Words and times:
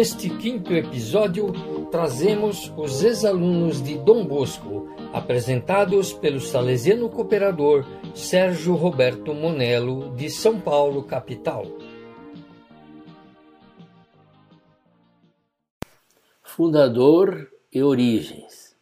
Neste 0.00 0.30
quinto 0.30 0.72
episódio, 0.72 1.52
trazemos 1.90 2.72
os 2.74 3.04
ex-alunos 3.04 3.82
de 3.82 3.98
Dom 3.98 4.24
Bosco, 4.24 4.88
apresentados 5.12 6.10
pelo 6.10 6.40
salesiano 6.40 7.10
cooperador 7.10 7.84
Sérgio 8.14 8.74
Roberto 8.76 9.34
Monello, 9.34 10.16
de 10.16 10.30
São 10.30 10.58
Paulo, 10.58 11.02
capital. 11.02 11.66
Fundador 16.42 17.50
e 17.70 17.82
origens. 17.82 18.74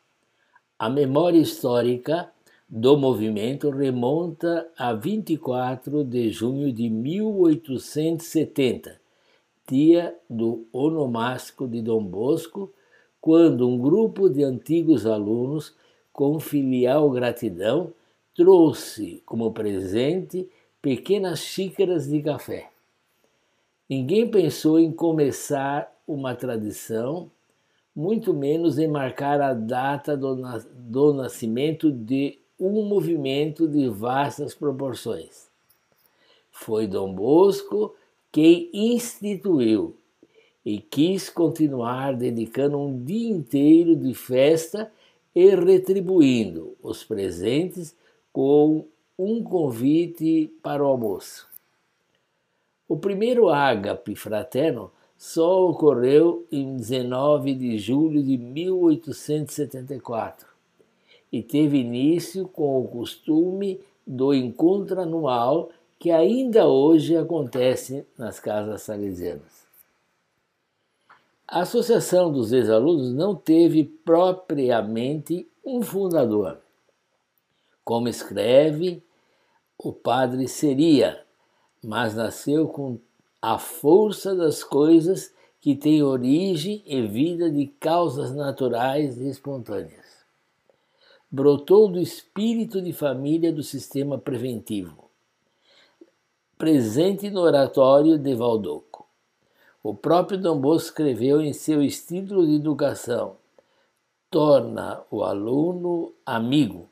A 0.78 0.88
memória 0.88 1.41
histórica 1.41 2.30
do 2.69 2.96
movimento 2.96 3.70
remonta 3.70 4.70
a 4.78 4.92
24 4.92 6.05
de 6.05 6.30
junho 6.30 6.73
de 6.73 6.88
1870, 6.88 9.00
dia 9.68 10.16
do 10.28 10.66
onomástico 10.72 11.68
de 11.68 11.82
Dom 11.82 12.02
Bosco, 12.02 12.72
quando 13.20 13.68
um 13.68 13.78
grupo 13.78 14.28
de 14.30 14.42
antigos 14.42 15.06
alunos, 15.06 15.76
com 16.12 16.40
filial 16.40 17.10
gratidão, 17.10 17.92
trouxe 18.34 19.23
como 19.26 19.52
presente 19.52 20.48
pequenas 20.80 21.40
xícaras 21.40 22.09
de 22.09 22.23
café. 22.23 22.70
Ninguém 23.88 24.30
pensou 24.30 24.78
em 24.78 24.92
começar 24.92 25.92
uma 26.06 26.34
tradição 26.34 27.30
muito 27.95 28.32
menos 28.32 28.78
em 28.78 28.87
marcar 28.87 29.40
a 29.40 29.52
data 29.52 30.16
do, 30.16 30.37
do 30.73 31.12
nascimento 31.12 31.90
de 31.90 32.38
um 32.59 32.84
movimento 32.84 33.66
de 33.66 33.88
vastas 33.88 34.54
proporções. 34.54 35.48
Foi 36.50 36.87
Dom 36.87 37.12
Bosco 37.12 37.95
quem 38.30 38.71
instituiu 38.73 39.96
e 40.65 40.79
quis 40.79 41.29
continuar 41.30 42.15
dedicando 42.15 42.79
um 42.79 43.02
dia 43.02 43.30
inteiro 43.30 43.96
de 43.96 44.15
festa 44.15 44.93
e 45.34 45.54
retribuindo 45.54 46.76
os 46.82 47.02
presentes 47.04 47.96
com 48.32 48.87
um 49.18 49.43
convite 49.43 50.52
para 50.62 50.84
o 50.84 50.87
almoço. 50.87 51.49
O 52.87 52.96
primeiro 52.96 53.49
ágape 53.49 54.15
fraterno 54.15 54.93
só 55.16 55.68
ocorreu 55.68 56.46
em 56.52 56.76
19 56.76 57.54
de 57.54 57.76
julho 57.79 58.23
de 58.23 58.38
1874 58.38 60.46
e 61.32 61.43
teve 61.43 61.79
início 61.79 62.46
com 62.46 62.80
o 62.80 62.87
costume 62.88 63.80
do 64.06 64.32
encontro 64.32 65.00
anual 65.00 65.71
que 65.99 66.10
ainda 66.10 66.66
hoje 66.66 67.16
acontece 67.16 68.06
nas 68.16 68.38
casas 68.38 68.82
salesianas. 68.82 69.66
A 71.47 71.62
Associação 71.62 72.31
dos 72.31 72.53
Ex-Alunos 72.53 73.12
não 73.15 73.34
teve 73.34 73.84
propriamente 73.84 75.49
um 75.65 75.82
fundador. 75.82 76.59
Como 77.82 78.06
escreve 78.06 79.03
o 79.78 79.93
padre 79.93 80.47
Seria, 80.47 81.25
mas 81.82 82.15
nasceu 82.15 82.69
com 82.69 82.99
a 83.41 83.59
força 83.59 84.34
das 84.34 84.62
coisas 84.62 85.33
que 85.60 85.75
tem 85.75 86.03
origem 86.03 86.83
e 86.87 87.03
vida 87.03 87.50
de 87.50 87.66
causas 87.66 88.34
naturais 88.34 89.19
e 89.19 89.28
espontâneas. 89.28 90.06
Brotou 91.31 91.88
do 91.88 92.00
espírito 92.00 92.81
de 92.81 92.93
família 92.93 93.53
do 93.53 93.62
sistema 93.62 94.19
preventivo, 94.19 95.07
presente 96.59 97.31
no 97.31 97.41
oratório 97.41 98.19
de 98.19 98.35
Valdoco. 98.35 99.07
O 99.81 99.95
próprio 99.95 100.37
Dom 100.37 100.59
Bosco 100.59 100.89
escreveu 100.89 101.41
em 101.41 101.53
seu 101.53 101.81
estilo 101.81 102.45
de 102.45 102.57
educação: 102.57 103.37
torna 104.29 105.01
o 105.09 105.23
aluno 105.23 106.13
amigo. 106.27 106.89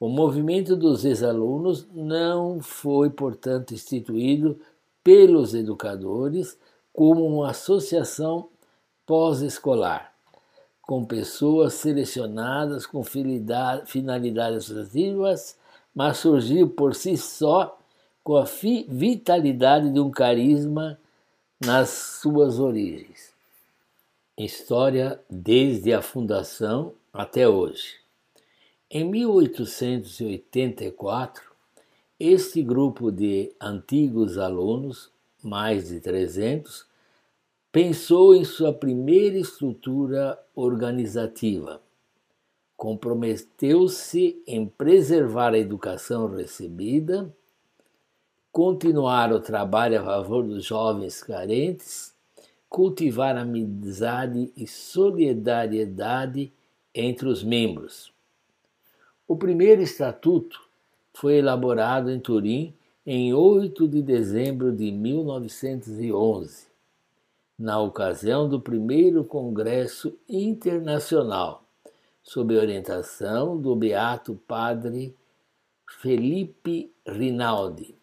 O 0.00 0.08
movimento 0.08 0.74
dos 0.74 1.04
ex-alunos 1.04 1.86
não 1.92 2.58
foi, 2.60 3.10
portanto, 3.10 3.74
instituído 3.74 4.58
pelos 5.04 5.52
educadores 5.52 6.58
como 6.90 7.26
uma 7.26 7.50
associação 7.50 8.48
pós-escolar, 9.04 10.14
com 10.80 11.04
pessoas 11.04 11.74
selecionadas 11.74 12.86
com 12.86 13.04
finalidades 13.04 14.70
associativas, 14.70 15.58
mas 15.94 16.16
surgiu 16.16 16.70
por 16.70 16.94
si 16.94 17.18
só 17.18 17.79
com 18.30 18.36
a 18.36 18.44
vitalidade 18.88 19.90
de 19.90 19.98
um 19.98 20.08
carisma 20.08 20.96
nas 21.60 21.90
suas 21.90 22.60
origens. 22.60 23.34
História 24.38 25.20
desde 25.28 25.92
a 25.92 26.00
fundação 26.00 26.94
até 27.12 27.48
hoje. 27.48 27.96
Em 28.88 29.02
1884, 29.02 31.42
este 32.20 32.62
grupo 32.62 33.10
de 33.10 33.52
antigos 33.60 34.38
alunos, 34.38 35.10
mais 35.42 35.88
de 35.88 35.98
300, 35.98 36.86
pensou 37.72 38.32
em 38.32 38.44
sua 38.44 38.72
primeira 38.72 39.38
estrutura 39.38 40.38
organizativa. 40.54 41.82
Comprometeu-se 42.76 44.40
em 44.46 44.68
preservar 44.68 45.52
a 45.52 45.58
educação 45.58 46.28
recebida, 46.28 47.34
continuar 48.52 49.32
o 49.32 49.40
trabalho 49.40 50.00
a 50.00 50.04
favor 50.04 50.42
dos 50.42 50.64
jovens 50.64 51.22
carentes, 51.22 52.12
cultivar 52.68 53.36
amizade 53.36 54.52
e 54.56 54.66
solidariedade 54.66 56.52
entre 56.94 57.28
os 57.28 57.44
membros. 57.44 58.12
O 59.26 59.36
primeiro 59.36 59.80
estatuto 59.82 60.60
foi 61.14 61.36
elaborado 61.36 62.10
em 62.10 62.18
Turim 62.18 62.74
em 63.06 63.32
8 63.32 63.86
de 63.86 64.02
dezembro 64.02 64.72
de 64.72 64.90
1911, 64.90 66.66
na 67.58 67.80
ocasião 67.80 68.48
do 68.48 68.60
primeiro 68.60 69.24
Congresso 69.24 70.18
Internacional, 70.28 71.62
sob 72.22 72.56
orientação 72.56 73.56
do 73.56 73.76
beato 73.76 74.34
padre 74.46 75.14
Felipe 75.86 76.92
Rinaldi. 77.06 77.99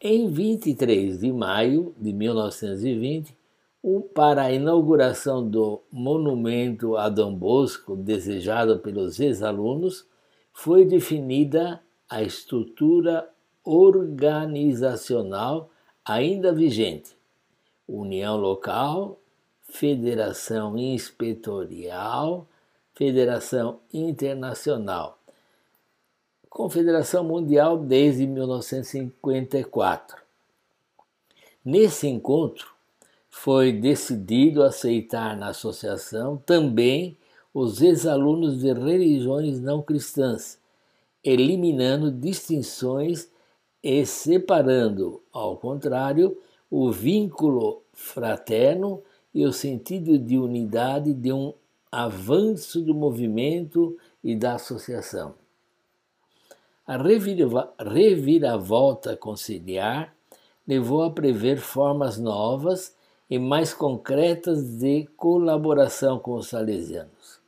Em 0.00 0.30
23 0.30 1.18
de 1.18 1.32
maio 1.32 1.92
de 1.98 2.12
1920, 2.12 3.36
para 4.14 4.42
a 4.42 4.52
inauguração 4.52 5.44
do 5.44 5.82
monumento 5.90 6.96
a 6.96 7.08
Dom 7.08 7.34
Bosco, 7.34 7.96
desejado 7.96 8.78
pelos 8.78 9.18
ex-alunos, 9.18 10.06
foi 10.52 10.84
definida 10.84 11.82
a 12.08 12.22
estrutura 12.22 13.28
organizacional 13.64 15.68
ainda 16.04 16.52
vigente: 16.52 17.16
União 17.88 18.36
Local, 18.36 19.18
Federação 19.62 20.78
Inspetorial, 20.78 22.46
Federação 22.94 23.80
Internacional, 23.92 25.17
Confederação 26.50 27.22
Mundial 27.24 27.78
desde 27.78 28.26
1954. 28.26 30.16
Nesse 31.64 32.08
encontro, 32.08 32.68
foi 33.28 33.72
decidido 33.72 34.62
aceitar 34.62 35.36
na 35.36 35.48
associação 35.48 36.38
também 36.38 37.16
os 37.52 37.82
ex-alunos 37.82 38.60
de 38.60 38.72
religiões 38.72 39.60
não 39.60 39.82
cristãs, 39.82 40.58
eliminando 41.22 42.10
distinções 42.10 43.28
e 43.82 44.06
separando, 44.06 45.22
ao 45.32 45.56
contrário, 45.56 46.36
o 46.70 46.90
vínculo 46.90 47.82
fraterno 47.92 49.02
e 49.34 49.44
o 49.44 49.52
sentido 49.52 50.18
de 50.18 50.38
unidade 50.38 51.12
de 51.12 51.32
um 51.32 51.52
avanço 51.92 52.80
do 52.80 52.94
movimento 52.94 53.96
e 54.22 54.34
da 54.34 54.54
associação. 54.54 55.34
A 56.88 56.96
reviravolta 56.96 59.14
conciliar 59.14 60.16
levou 60.66 61.02
a 61.02 61.10
prever 61.10 61.58
formas 61.58 62.16
novas 62.16 62.96
e 63.28 63.38
mais 63.38 63.74
concretas 63.74 64.78
de 64.78 65.04
colaboração 65.14 66.18
com 66.18 66.36
os 66.36 66.48
salesianos. 66.48 67.42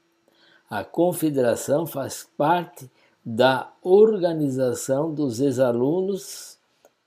A 0.68 0.84
confederação 0.84 1.86
faz 1.86 2.28
parte 2.36 2.90
da 3.24 3.72
organização 3.80 5.14
dos 5.14 5.40
ex-alunos, 5.40 6.58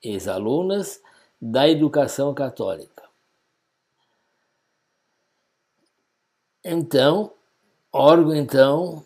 ex-alunas 0.01 1.03
da 1.39 1.69
educação 1.69 2.33
católica. 2.33 3.03
Então, 6.65 7.31
órgão 7.91 8.35
então 8.35 9.05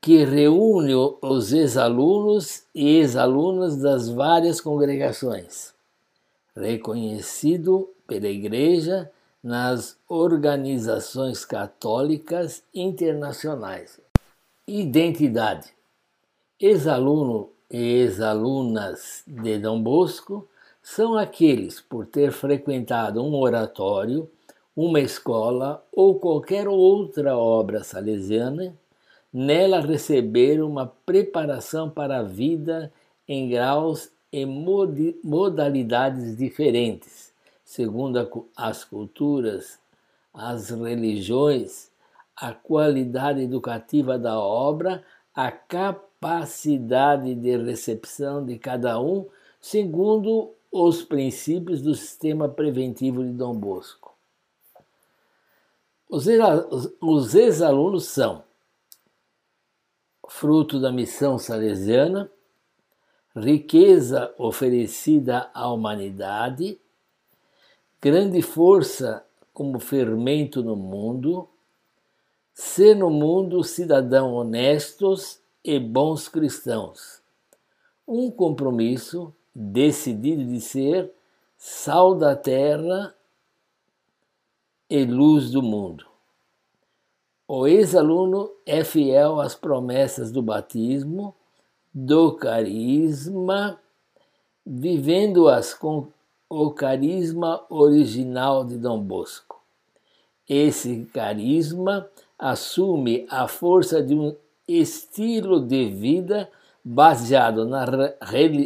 que 0.00 0.24
reúne 0.24 0.94
os 0.94 1.52
ex-alunos 1.52 2.64
e 2.74 2.98
ex-alunas 2.98 3.76
das 3.76 4.08
várias 4.08 4.60
congregações, 4.60 5.74
reconhecido 6.54 7.90
pela 8.06 8.28
Igreja 8.28 9.10
nas 9.42 9.96
organizações 10.08 11.44
católicas 11.44 12.62
internacionais. 12.74 14.00
Identidade. 14.66 15.72
Ex-aluno 16.58 17.50
e 17.70 17.76
ex-alunas 17.76 19.22
de 19.26 19.58
Dom 19.58 19.82
Bosco 19.82 20.48
são 20.82 21.16
aqueles 21.16 21.80
por 21.80 22.06
ter 22.06 22.32
frequentado 22.32 23.22
um 23.22 23.34
oratório, 23.34 24.30
uma 24.74 25.00
escola 25.00 25.84
ou 25.92 26.18
qualquer 26.18 26.68
outra 26.68 27.36
obra 27.36 27.82
salesiana, 27.82 28.74
nela 29.38 29.82
receberam 29.82 30.66
uma 30.66 30.86
preparação 30.86 31.90
para 31.90 32.20
a 32.20 32.22
vida 32.22 32.90
em 33.28 33.50
graus 33.50 34.10
e 34.32 34.46
modalidades 35.22 36.34
diferentes, 36.38 37.34
segundo 37.62 38.48
as 38.56 38.82
culturas, 38.82 39.78
as 40.32 40.70
religiões, 40.70 41.90
a 42.34 42.54
qualidade 42.54 43.42
educativa 43.42 44.18
da 44.18 44.40
obra, 44.40 45.04
a 45.34 45.52
capacidade 45.52 47.34
de 47.34 47.58
recepção 47.58 48.42
de 48.42 48.58
cada 48.58 48.98
um, 48.98 49.26
segundo 49.60 50.54
os 50.72 51.02
princípios 51.02 51.82
do 51.82 51.94
sistema 51.94 52.48
preventivo 52.48 53.22
de 53.22 53.32
Dom 53.32 53.54
Bosco. 53.54 54.16
Os 56.08 57.34
ex-alunos 57.34 58.06
são 58.06 58.45
fruto 60.28 60.80
da 60.80 60.92
missão 60.92 61.38
salesiana, 61.38 62.30
riqueza 63.34 64.34
oferecida 64.38 65.50
à 65.52 65.70
humanidade, 65.70 66.78
grande 68.00 68.40
força 68.42 69.24
como 69.52 69.78
fermento 69.78 70.62
no 70.62 70.76
mundo, 70.76 71.48
ser 72.54 72.94
no 72.94 73.10
mundo 73.10 73.62
cidadão 73.62 74.34
honestos 74.34 75.40
e 75.62 75.78
bons 75.78 76.28
cristãos. 76.28 77.20
Um 78.06 78.30
compromisso 78.30 79.34
decidido 79.54 80.44
de 80.44 80.60
ser 80.60 81.12
sal 81.56 82.14
da 82.14 82.36
terra 82.36 83.14
e 84.88 85.04
luz 85.04 85.50
do 85.50 85.62
mundo. 85.62 86.15
O 87.48 87.66
ex-aluno 87.66 88.50
é 88.66 88.82
fiel 88.82 89.40
às 89.40 89.54
promessas 89.54 90.32
do 90.32 90.42
batismo 90.42 91.34
do 91.94 92.32
carisma, 92.32 93.78
vivendo-as 94.66 95.72
com 95.72 96.08
o 96.48 96.70
carisma 96.72 97.64
original 97.70 98.64
de 98.64 98.76
Dom 98.76 99.00
Bosco. 99.00 99.62
Esse 100.48 101.08
carisma 101.14 102.08
assume 102.36 103.26
a 103.30 103.46
força 103.46 104.02
de 104.02 104.14
um 104.14 104.34
estilo 104.66 105.64
de 105.64 105.88
vida 105.88 106.50
baseado 106.84 107.64
na, 107.64 107.86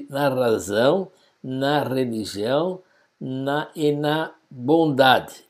na 0.08 0.28
razão, 0.30 1.08
na 1.42 1.84
religião 1.84 2.80
na, 3.20 3.70
e 3.76 3.92
na 3.92 4.32
bondade, 4.50 5.44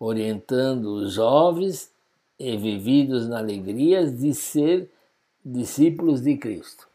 orientando 0.00 0.86
os 0.86 1.12
jovens 1.12 1.91
e 2.42 2.56
vividos 2.56 3.28
na 3.28 3.38
alegria 3.38 4.04
de 4.04 4.34
ser 4.34 4.90
discípulos 5.44 6.20
de 6.20 6.36
Cristo. 6.36 6.88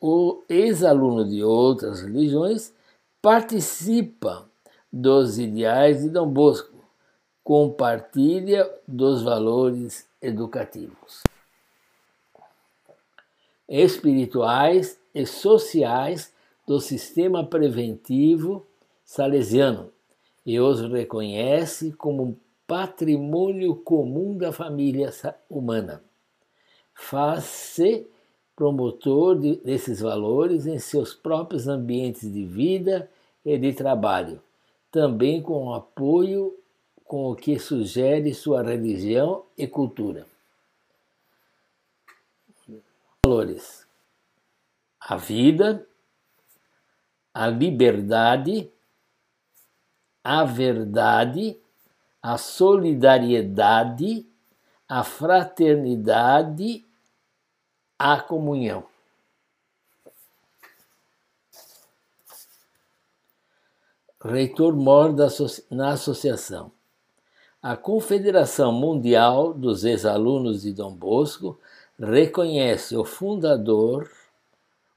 O 0.00 0.42
ex-aluno 0.48 1.22
de 1.28 1.44
outras 1.44 2.00
religiões 2.00 2.72
participa 3.20 4.48
dos 4.90 5.38
ideais 5.38 6.00
de 6.00 6.08
Dom 6.08 6.30
Bosco, 6.30 6.82
compartilha 7.44 8.70
dos 8.88 9.22
valores 9.22 10.08
educativos, 10.22 11.22
espirituais 13.68 14.98
e 15.14 15.26
sociais 15.26 16.32
do 16.66 16.80
sistema 16.80 17.44
preventivo 17.44 18.66
salesiano 19.04 19.92
e 20.44 20.58
os 20.58 20.80
reconhece 20.80 21.92
como 21.92 22.38
patrimônio 22.66 23.76
comum 23.76 24.36
da 24.36 24.52
família 24.52 25.10
humana. 25.48 26.02
Faz-se 26.94 28.08
promotor 28.54 29.38
de, 29.38 29.56
desses 29.56 30.00
valores 30.00 30.66
em 30.66 30.78
seus 30.78 31.14
próprios 31.14 31.68
ambientes 31.68 32.32
de 32.32 32.44
vida 32.44 33.10
e 33.44 33.56
de 33.58 33.72
trabalho, 33.72 34.42
também 34.90 35.42
com 35.42 35.66
o 35.66 35.74
apoio 35.74 36.58
com 37.04 37.30
o 37.30 37.36
que 37.36 37.58
sugere 37.58 38.34
sua 38.34 38.62
religião 38.62 39.44
e 39.56 39.66
cultura. 39.66 40.26
Valores: 43.24 43.86
a 45.00 45.16
vida, 45.16 45.86
a 47.32 47.46
liberdade, 47.46 48.70
a 50.24 50.44
verdade, 50.44 51.60
a 52.22 52.38
solidariedade, 52.38 54.26
a 54.88 55.04
fraternidade 55.04 56.84
a 57.98 58.20
comunhão. 58.20 58.84
Reitor 64.22 64.74
mor 64.74 65.14
na 65.70 65.92
associação. 65.92 66.72
A 67.62 67.76
Confederação 67.76 68.72
Mundial 68.72 69.54
dos 69.54 69.84
Ex-Alunos 69.84 70.62
de 70.62 70.72
Dom 70.72 70.94
Bosco 70.94 71.58
reconhece 71.98 72.96
o 72.96 73.04
fundador, 73.04 74.10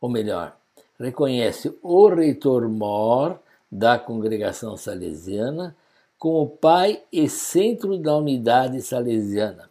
ou 0.01 0.09
melhor, 0.09 0.57
reconhece 0.99 1.75
o 1.81 2.07
reitor 2.07 2.67
mor 2.67 3.39
da 3.71 3.97
congregação 3.97 4.75
salesiana 4.75 5.75
como 6.19 6.49
pai 6.49 7.01
e 7.13 7.29
centro 7.29 7.97
da 7.97 8.17
unidade 8.17 8.81
salesiana 8.81 9.69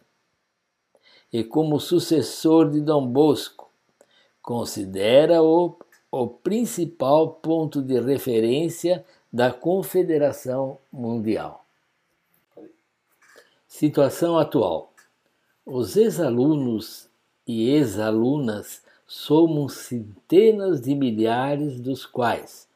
e 1.31 1.43
como 1.43 1.79
sucessor 1.79 2.71
de 2.71 2.81
Dom 2.81 3.05
Bosco, 3.05 3.69
considera-o 4.41 5.77
o 6.11 6.27
principal 6.27 7.33
ponto 7.33 7.83
de 7.83 7.99
referência 7.99 9.05
da 9.31 9.53
Confederação 9.53 10.79
Mundial. 10.91 11.63
Situação 13.67 14.39
atual: 14.39 14.91
os 15.63 15.95
ex-alunos 15.95 17.07
e 17.45 17.69
ex-alunas 17.69 18.81
somos 19.05 19.73
centenas 19.73 20.81
de 20.81 20.95
milhares, 20.95 21.79
dos 21.79 22.07
quais 22.07 22.67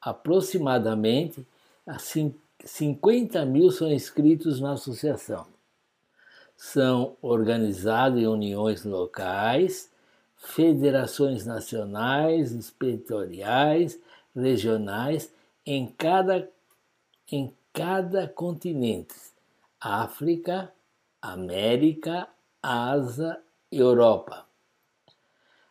aproximadamente 0.00 1.44
50 1.98 2.45
mil 3.46 3.70
são 3.70 3.90
inscritos 3.90 4.60
na 4.60 4.72
associação 4.72 5.46
são 6.56 7.16
organizados 7.20 8.20
em 8.20 8.26
uniões 8.26 8.84
locais, 8.84 9.90
federações 10.36 11.44
nacionais, 11.44 12.52
inspetoriais, 12.52 14.00
regionais 14.34 15.32
em 15.64 15.86
cada, 15.86 16.48
em 17.30 17.54
cada 17.72 18.26
continente: 18.26 19.14
África, 19.80 20.72
América, 21.20 22.28
Ásia, 22.62 23.38
Europa. 23.70 24.46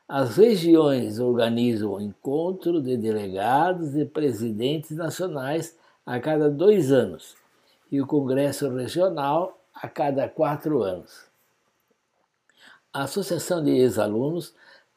As 0.08 0.38
regiões 0.38 1.20
organizam 1.20 1.94
o 1.94 2.02
encontro 2.02 2.80
de 2.80 2.96
delegados 2.96 3.96
e 3.96 4.06
presidentes 4.06 4.92
nacionais 4.92 5.76
a 6.06 6.20
cada 6.20 6.50
dois 6.50 6.92
anos 6.92 7.36
e 7.92 8.00
o 8.00 8.06
Congresso 8.06 8.70
Regional 8.70 9.60
a 9.74 9.90
cada 9.90 10.30
quatro 10.30 10.84
anos. 10.84 11.26
A 12.94 13.04
Associação 13.04 13.64
de 13.64 13.72
Ex-Alunos 13.72 14.54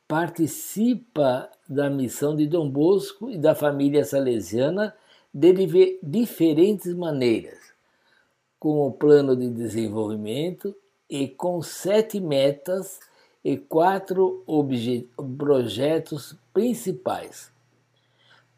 participa 0.07 1.51
da 1.69 1.89
missão 1.89 2.37
de 2.37 2.47
Dom 2.47 2.69
Bosco 2.69 3.31
e 3.31 3.39
da 3.39 3.55
família 3.55 4.05
salesiana 4.05 4.95
de 5.33 5.99
diferentes 6.03 6.95
maneiras, 6.95 7.73
com 8.59 8.87
o 8.87 8.93
plano 8.93 9.37
de 9.37 9.49
desenvolvimento 9.51 10.75
e 11.09 11.29
com 11.29 11.63
sete 11.63 12.21
metas 12.21 13.01
e 13.45 13.57
quatro 13.57 14.45
projetos 15.37 16.37
principais. 16.53 17.51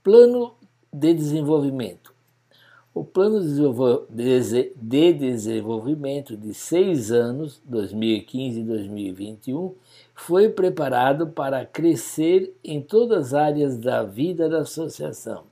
Plano 0.03 0.55
de 0.93 1.15
desenvolvimento 1.15 2.20
o 2.93 3.05
Plano 3.05 3.41
de 3.41 5.13
Desenvolvimento 5.13 6.37
de 6.37 6.53
seis 6.53 7.13
anos, 7.13 7.63
2015 7.65 8.59
e 8.61 8.65
2021, 8.65 9.77
foi 10.13 10.49
preparado 10.49 11.29
para 11.29 11.65
crescer 11.65 12.53
em 12.65 12.83
todas 12.83 13.29
as 13.29 13.35
áreas 13.35 13.79
da 13.79 14.03
vida 14.03 14.49
da 14.49 14.63
associação. 14.63 15.45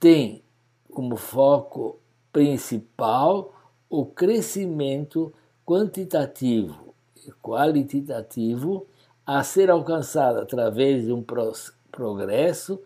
Tem 0.00 0.42
como 0.90 1.14
foco 1.16 1.98
principal 2.32 3.54
o 3.90 4.06
crescimento 4.06 5.30
quantitativo 5.64 6.94
e 7.16 7.30
qualitativo 7.42 8.86
a 9.26 9.42
ser 9.42 9.70
alcançado 9.70 10.40
através 10.40 11.04
de 11.04 11.12
um 11.12 11.22
progresso 11.90 12.80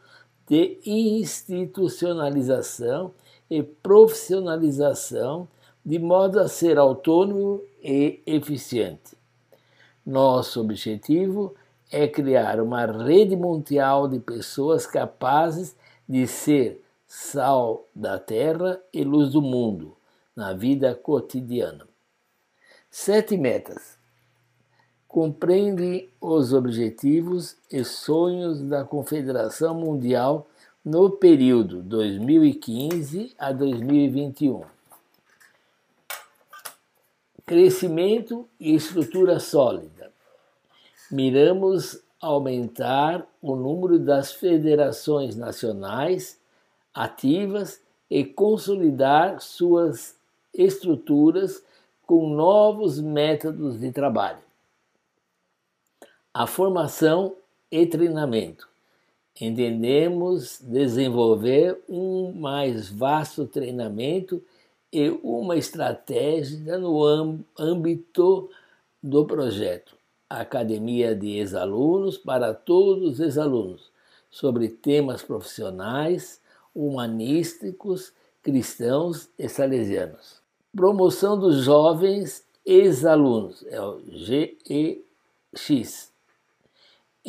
de 0.49 0.81
institucionalização 0.85 3.15
e 3.51 3.63
profissionalização, 3.63 5.49
de 5.85 5.99
modo 5.99 6.39
a 6.41 6.49
ser 6.49 6.79
autônomo 6.79 7.63
e 7.83 8.21
eficiente. 8.27 9.17
Nosso 10.05 10.61
objetivo 10.61 11.55
é 11.91 12.07
criar 12.07 12.61
uma 12.61 12.85
rede 12.87 13.37
mundial 13.37 14.09
de 14.09 14.19
pessoas 14.19 14.87
capazes 14.87 15.75
de 16.09 16.27
ser 16.27 16.83
sal 17.07 17.87
da 17.95 18.19
terra 18.19 18.81
e 18.93 19.03
luz 19.03 19.33
do 19.33 19.41
mundo 19.41 19.97
na 20.37 20.53
vida 20.53 20.95
cotidiana. 20.95 21.87
Sete 22.91 23.37
metas. 23.37 23.99
Compreende 25.07 26.09
os 26.21 26.53
objetivos 26.53 27.57
e 27.73 27.83
sonhos 27.83 28.63
da 28.63 28.85
Confederação 28.85 29.75
Mundial 29.75 30.47
no 30.85 31.11
período 31.11 31.83
2015 31.83 33.35
a 33.39 33.53
2021. 33.53 34.63
Crescimento 37.45 38.49
e 38.61 38.75
estrutura 38.75 39.41
sólida. 39.41 40.13
Miramos 41.11 42.03
aumentar 42.21 43.27
o 43.41 43.57
número 43.57 43.99
das 43.99 44.33
federações 44.33 45.37
nacionais 45.37 46.39
ativas 46.93 47.81
e 48.11 48.25
consolidar 48.25 49.41
suas 49.41 50.17
estruturas 50.53 51.63
com 52.07 52.29
novos 52.29 53.01
métodos 53.01 53.79
de 53.79 53.93
trabalho. 53.93 54.43
A 56.33 56.47
formação 56.47 57.37
e 57.71 57.87
treinamento. 57.87 58.68
Entendemos 59.41 60.61
desenvolver 60.61 61.81
um 61.89 62.33
mais 62.33 62.89
vasto 62.89 63.47
treinamento 63.47 64.43
e 64.93 65.11
uma 65.23 65.57
estratégia 65.57 66.77
no 66.77 67.05
âmbito 67.57 68.51
do 69.03 69.25
projeto 69.25 69.97
Academia 70.29 71.15
de 71.15 71.39
Ex-Alunos 71.39 72.19
para 72.19 72.53
todos 72.53 73.15
os 73.15 73.21
ex-alunos, 73.21 73.91
sobre 74.31 74.69
temas 74.69 75.23
profissionais, 75.23 76.41
humanísticos, 76.75 78.13
cristãos 78.43 79.31
e 79.39 79.49
salesianos. 79.49 80.43
Promoção 80.75 81.39
dos 81.39 81.65
jovens 81.65 82.45
ex-alunos, 82.65 83.65
é 83.69 83.81
o 83.81 84.01
GEX. 84.11 86.08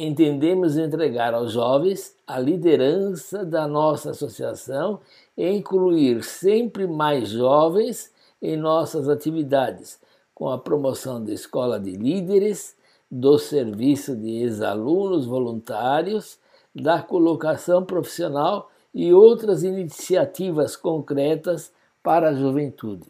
Entendemos 0.01 0.77
entregar 0.77 1.34
aos 1.34 1.51
jovens 1.51 2.15
a 2.25 2.39
liderança 2.39 3.44
da 3.44 3.68
nossa 3.68 4.12
associação 4.12 5.01
e 5.36 5.46
incluir 5.50 6.24
sempre 6.24 6.88
mais 6.88 7.27
jovens 7.27 8.10
em 8.41 8.56
nossas 8.56 9.10
atividades, 9.10 10.00
com 10.34 10.48
a 10.48 10.58
promoção 10.58 11.22
da 11.22 11.34
escola 11.34 11.77
de 11.77 11.91
líderes, 11.91 12.77
do 13.12 13.38
serviço 13.38 14.15
de 14.15 14.38
ex-alunos 14.38 15.25
voluntários, 15.25 16.39
da 16.74 17.01
colocação 17.01 17.84
profissional 17.84 18.72
e 18.94 19.12
outras 19.12 19.63
iniciativas 19.63 20.77
concretas 20.77 21.74
para 22.01 22.29
a 22.29 22.34
juventude. 22.34 23.06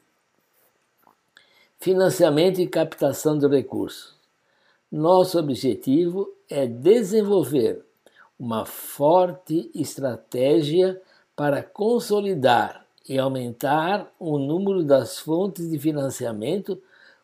Financiamento 1.80 2.60
e 2.60 2.68
captação 2.68 3.38
de 3.38 3.48
recursos. 3.48 4.16
Nosso 4.92 5.38
objetivo 5.38 6.39
é 6.50 6.66
desenvolver 6.66 7.86
uma 8.40 8.66
forte 8.66 9.70
estratégia 9.76 11.00
para 11.36 11.62
consolidar 11.62 12.86
e 13.08 13.18
aumentar 13.18 14.12
o 14.20 14.38
número 14.38 14.84
das 14.84 15.20
fontes 15.20 15.70
de 15.70 15.80
financiamento 15.80 16.82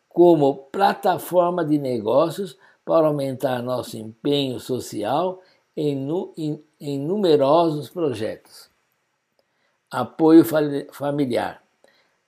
como 0.09 0.55
plataforma 0.71 1.65
de 1.65 1.77
negócios 1.77 2.57
para 2.85 3.07
aumentar 3.07 3.61
nosso 3.61 3.97
empenho 3.97 4.59
social 4.59 5.41
em, 5.75 6.07
em, 6.37 6.63
em 6.79 6.99
numerosos 6.99 7.89
projetos. 7.89 8.69
Apoio 9.91 10.43
familiar. 10.91 11.61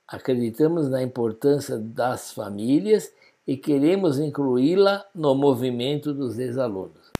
Acreditamos 0.06 0.88
na 0.88 1.02
importância 1.02 1.78
das 1.78 2.32
famílias 2.32 3.12
e 3.48 3.56
queremos 3.56 4.18
incluí-la 4.18 5.06
no 5.14 5.34
movimento 5.34 6.12
dos 6.12 6.38
ex-alunos. 6.38 7.10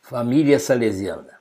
Família 0.00 0.58
Salesiana. 0.58 1.38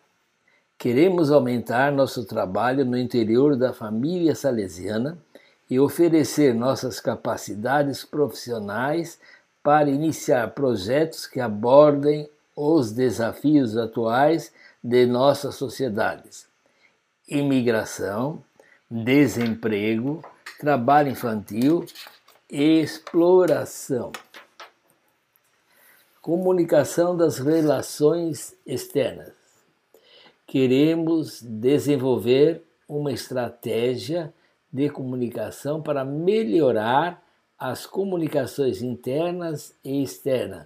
Queremos 0.78 1.32
aumentar 1.32 1.90
nosso 1.94 2.26
trabalho 2.26 2.84
no 2.84 2.98
interior 2.98 3.56
da 3.56 3.72
família 3.72 4.36
salesiana 4.36 5.18
e 5.70 5.80
oferecer 5.80 6.54
nossas 6.54 7.00
capacidades 7.00 8.04
profissionais 8.04 9.18
para 9.64 9.90
iniciar 9.90 10.52
projetos 10.52 11.26
que 11.26 11.40
abordem 11.40 12.30
os 12.54 12.92
desafios 12.92 13.78
atuais 13.78 14.52
de 14.84 15.06
nossas 15.06 15.56
sociedades: 15.56 16.46
imigração, 17.26 18.44
desemprego, 18.92 20.22
trabalho 20.60 21.10
infantil, 21.10 21.86
exploração. 22.52 24.12
Comunicação 26.20 27.16
das 27.16 27.38
relações 27.38 28.56
externas. 28.66 29.34
Queremos 30.48 31.44
desenvolver 31.44 32.64
uma 32.88 33.12
estratégia 33.12 34.34
de 34.74 34.90
comunicação 34.90 35.80
para 35.80 36.04
melhorar 36.04 37.24
as 37.58 37.86
comunicações 37.86 38.82
internas 38.82 39.76
e 39.84 40.02
externas, 40.02 40.66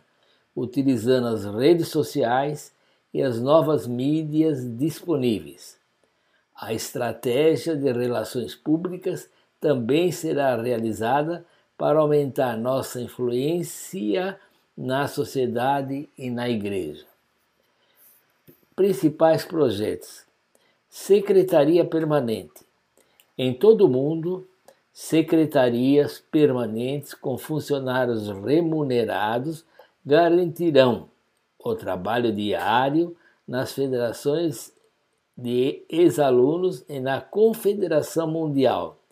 utilizando 0.56 1.28
as 1.28 1.44
redes 1.44 1.90
sociais 1.90 2.74
e 3.14 3.22
as 3.22 3.42
novas 3.42 3.86
mídias 3.86 4.66
disponíveis. 4.78 5.78
A 6.56 6.74
estratégia 6.74 7.76
de 7.76 7.92
relações 7.92 8.56
públicas 8.56 9.30
também 9.60 10.14
será 10.14 10.56
realizada 10.56 11.46
para 11.84 12.00
aumentar 12.00 12.56
nossa 12.56 13.02
influência 13.02 14.40
na 14.78 15.06
sociedade 15.06 16.08
e 16.18 16.30
na 16.30 16.48
igreja. 16.48 17.06
Principais 18.74 19.44
projetos: 19.44 20.24
Secretaria 20.88 21.84
Permanente. 21.84 22.66
Em 23.38 23.54
todo 23.54 23.86
o 23.86 23.90
mundo, 23.90 24.48
secretarias 24.94 26.24
permanentes 26.32 27.14
com 27.14 27.38
funcionários 27.38 28.30
remunerados 28.30 29.66
garantirão 30.06 31.10
o 31.60 31.76
trabalho 31.76 32.32
diário 32.32 33.14
nas 33.46 33.74
federações 33.74 34.72
de 35.38 35.84
ex-alunos 35.90 36.86
e 36.88 37.02
na 37.02 37.20
Confederação 37.20 38.26
Mundial 38.32 39.03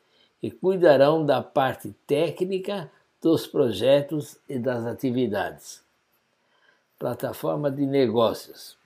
e 0.41 0.49
cuidarão 0.49 1.25
da 1.25 1.41
parte 1.41 1.93
técnica 2.07 2.91
dos 3.21 3.45
projetos 3.45 4.37
e 4.49 4.57
das 4.57 4.85
atividades. 4.85 5.83
Plataforma 6.97 7.69
de 7.69 7.85
negócios. 7.85 8.77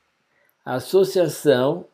Associação 0.63 1.85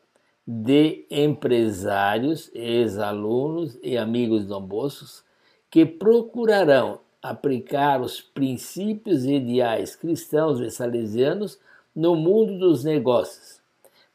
de 0.45 1.05
empresários, 1.09 2.49
ex-alunos 2.53 3.77
e 3.83 3.97
amigos 3.97 4.45
Dom 4.45 4.61
Bosco 4.61 5.23
que 5.69 5.85
procurarão 5.85 6.99
aplicar 7.21 8.01
os 8.01 8.19
princípios 8.19 9.23
e 9.23 9.35
ideais 9.35 9.95
cristãos 9.95 10.59
e 10.59 10.69
salesianos 10.69 11.57
no 11.95 12.15
mundo 12.15 12.57
dos 12.57 12.83
negócios, 12.83 13.61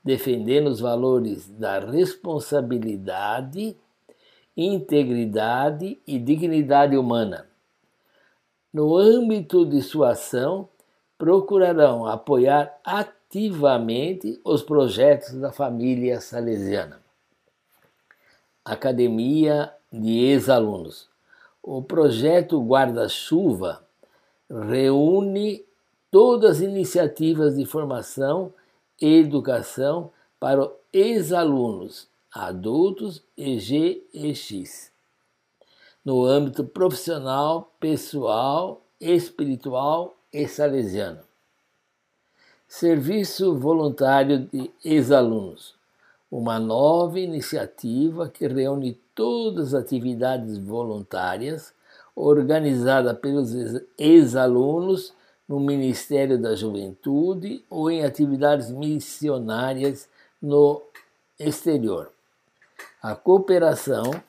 defendendo 0.05 0.67
os 0.67 0.81
valores 0.81 1.49
da 1.49 1.79
responsabilidade, 1.79 3.77
integridade 4.57 6.01
e 6.07 6.19
dignidade 6.19 6.97
humana. 6.97 7.47
No 8.73 8.97
âmbito 8.97 9.67
de 9.67 9.83
sua 9.83 10.11
ação, 10.13 10.69
procurarão 11.19 12.07
apoiar 12.07 12.79
ativamente 12.85 14.41
os 14.45 14.63
projetos 14.63 15.35
da 15.35 15.53
família 15.53 16.21
salesiana. 16.21 17.01
Academia 18.65 19.73
de 19.93 20.19
Ex-Alunos. 20.19 21.09
O 21.63 21.83
projeto 21.83 22.61
Guarda-Chuva 22.63 23.85
reúne 24.49 25.65
todas 26.11 26.57
as 26.57 26.61
iniciativas 26.63 27.57
de 27.57 27.67
formação 27.67 28.53
e 29.01 29.19
educação 29.19 30.11
para 30.39 30.71
ex-alunos 30.93 32.09
adultos 32.45 33.23
e 33.37 33.59
G 33.59 34.03
e 34.13 34.35
X. 34.35 34.93
No 36.05 36.25
âmbito 36.25 36.65
profissional, 36.65 37.73
pessoal, 37.81 38.83
espiritual 39.01 40.15
e 40.33 40.47
salesiano. 40.47 41.21
Serviço 42.69 43.57
voluntário 43.57 44.41
de 44.53 44.71
ex-alunos. 44.85 45.75
Uma 46.31 46.59
nova 46.59 47.19
iniciativa 47.19 48.29
que 48.29 48.47
reúne 48.47 49.01
todas 49.15 49.73
as 49.73 49.83
atividades 49.83 50.59
voluntárias 50.59 51.73
organizada 52.15 53.15
pelos 53.15 53.53
ex-alunos 53.97 55.15
no 55.49 55.59
Ministério 55.59 56.39
da 56.39 56.55
Juventude 56.55 57.65
ou 57.71 57.91
em 57.91 58.05
atividades 58.05 58.71
missionárias 58.71 60.09
no 60.43 60.83
exterior. 61.39 62.16
A 63.09 63.15
cooperação 63.15 64.21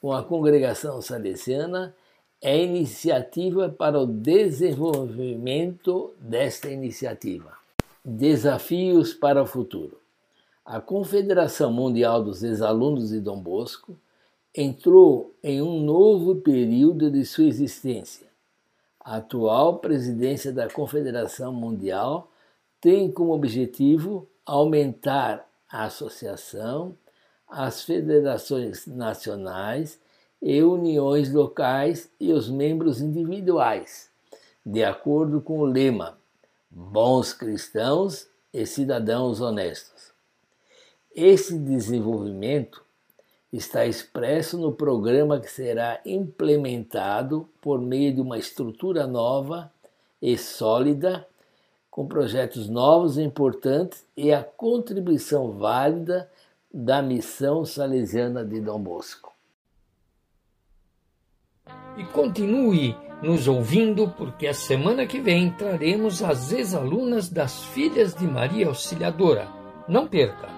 com 0.00 0.12
a 0.12 0.22
congregação 0.22 1.02
salesiana 1.02 1.92
é 2.40 2.62
iniciativa 2.62 3.68
para 3.68 3.98
o 3.98 4.06
desenvolvimento 4.06 6.14
desta 6.20 6.70
iniciativa. 6.70 7.52
Desafios 8.04 9.12
para 9.12 9.42
o 9.42 9.46
futuro. 9.46 9.98
A 10.64 10.80
Confederação 10.80 11.72
Mundial 11.72 12.22
dos 12.22 12.44
Ex-Alunos 12.44 13.08
de 13.08 13.18
Dom 13.18 13.40
Bosco 13.40 13.98
entrou 14.54 15.34
em 15.42 15.60
um 15.60 15.80
novo 15.80 16.36
período 16.36 17.10
de 17.10 17.24
sua 17.24 17.46
existência. 17.46 18.28
A 19.00 19.16
atual 19.16 19.80
presidência 19.80 20.52
da 20.52 20.70
Confederação 20.70 21.52
Mundial 21.52 22.30
tem 22.80 23.10
como 23.10 23.34
objetivo 23.34 24.28
aumentar 24.46 25.44
a 25.74 25.86
associação, 25.86 26.96
as 27.48 27.82
federações 27.82 28.86
nacionais 28.86 29.98
e 30.40 30.62
uniões 30.62 31.32
locais 31.32 32.08
e 32.20 32.32
os 32.32 32.48
membros 32.48 33.00
individuais, 33.00 34.08
de 34.64 34.84
acordo 34.84 35.40
com 35.40 35.58
o 35.58 35.64
lema 35.64 36.16
Bons 36.70 37.32
cristãos 37.32 38.28
e 38.52 38.64
cidadãos 38.64 39.40
honestos. 39.40 40.12
Esse 41.12 41.58
desenvolvimento 41.58 42.84
está 43.52 43.84
expresso 43.84 44.56
no 44.56 44.72
programa 44.72 45.40
que 45.40 45.50
será 45.50 46.00
implementado 46.06 47.48
por 47.60 47.80
meio 47.80 48.14
de 48.14 48.20
uma 48.20 48.38
estrutura 48.38 49.08
nova 49.08 49.72
e 50.22 50.38
sólida, 50.38 51.26
com 51.94 52.08
projetos 52.08 52.68
novos 52.68 53.16
e 53.16 53.22
importantes 53.22 54.04
e 54.16 54.32
a 54.32 54.42
contribuição 54.42 55.52
válida 55.52 56.28
da 56.72 57.00
missão 57.00 57.64
salesiana 57.64 58.44
de 58.44 58.60
Dom 58.60 58.80
Bosco. 58.80 59.32
E 61.96 62.02
continue 62.06 62.96
nos 63.22 63.46
ouvindo, 63.46 64.10
porque 64.10 64.48
a 64.48 64.52
semana 64.52 65.06
que 65.06 65.20
vem 65.20 65.52
traremos 65.52 66.20
as 66.20 66.50
ex-alunas 66.50 67.28
das 67.28 67.62
Filhas 67.66 68.12
de 68.12 68.26
Maria 68.26 68.66
Auxiliadora. 68.66 69.46
Não 69.86 70.08
perca! 70.08 70.53